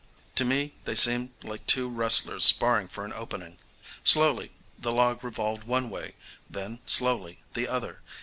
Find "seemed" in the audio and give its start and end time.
0.95-1.29